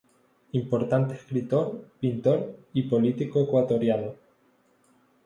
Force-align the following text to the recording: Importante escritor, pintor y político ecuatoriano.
Importante 0.53 1.13
escritor, 1.13 1.79
pintor 1.99 2.55
y 2.73 2.89
político 2.89 3.43
ecuatoriano. 3.43 4.15